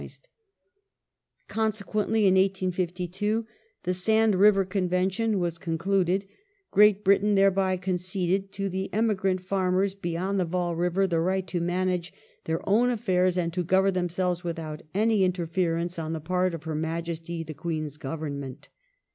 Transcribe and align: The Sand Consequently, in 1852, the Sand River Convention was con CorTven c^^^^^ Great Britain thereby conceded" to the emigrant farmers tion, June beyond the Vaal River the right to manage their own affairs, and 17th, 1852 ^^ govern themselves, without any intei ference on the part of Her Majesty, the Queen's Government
The 0.01 0.07
Sand 0.09 0.27
Consequently, 1.47 2.21
in 2.25 2.33
1852, 2.33 3.45
the 3.83 3.93
Sand 3.93 4.33
River 4.33 4.65
Convention 4.65 5.37
was 5.37 5.59
con 5.59 5.77
CorTven 5.77 6.07
c^^^^^ 6.23 6.27
Great 6.71 7.03
Britain 7.03 7.35
thereby 7.35 7.77
conceded" 7.77 8.51
to 8.53 8.67
the 8.67 8.91
emigrant 8.95 9.41
farmers 9.41 9.91
tion, 9.91 9.97
June 9.97 10.01
beyond 10.01 10.39
the 10.39 10.45
Vaal 10.45 10.75
River 10.75 11.05
the 11.05 11.19
right 11.19 11.45
to 11.45 11.61
manage 11.61 12.11
their 12.45 12.67
own 12.67 12.89
affairs, 12.89 13.37
and 13.37 13.51
17th, 13.51 13.57
1852 13.63 13.63
^^ 13.63 13.67
govern 13.67 13.93
themselves, 13.93 14.43
without 14.43 14.81
any 14.95 15.19
intei 15.19 15.45
ference 15.47 16.03
on 16.03 16.13
the 16.13 16.19
part 16.19 16.55
of 16.55 16.63
Her 16.63 16.73
Majesty, 16.73 17.43
the 17.43 17.53
Queen's 17.53 17.97
Government 17.97 18.69